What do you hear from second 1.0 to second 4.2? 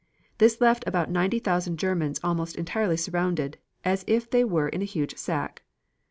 ninety thousand Germans almost entirely surrounded, as